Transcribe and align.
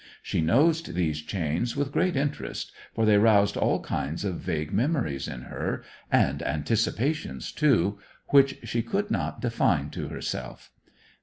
She 0.23 0.41
nosed 0.41 0.95
these 0.95 1.21
chains 1.21 1.75
with 1.77 1.91
great 1.91 2.15
interest, 2.15 2.71
for 2.95 3.05
they 3.05 3.19
roused 3.19 3.55
all 3.55 3.81
kinds 3.83 4.25
of 4.25 4.37
vague 4.39 4.73
memories 4.73 5.27
in 5.27 5.43
her, 5.43 5.83
and 6.11 6.41
anticipations, 6.41 7.51
too, 7.51 7.99
which 8.29 8.57
she 8.63 8.81
could 8.81 9.11
not 9.11 9.41
define 9.41 9.91
to 9.91 10.07
herself. 10.07 10.71